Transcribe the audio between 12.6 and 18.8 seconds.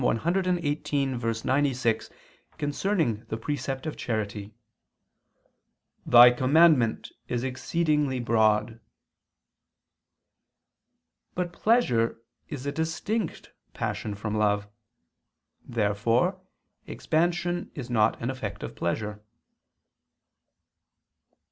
a distinct passion from love. Therefore expansion is not an effect of